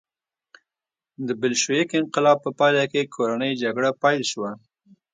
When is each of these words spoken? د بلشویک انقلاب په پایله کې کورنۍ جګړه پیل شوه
د 1.27 1.29
بلشویک 1.41 1.89
انقلاب 2.01 2.37
په 2.45 2.51
پایله 2.59 2.85
کې 2.91 3.11
کورنۍ 3.15 3.51
جګړه 3.63 3.89
پیل 4.01 4.21
شوه 4.31 4.51